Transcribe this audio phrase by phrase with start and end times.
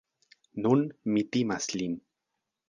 [0.65, 0.81] Nun,
[1.17, 2.01] mi timas lin.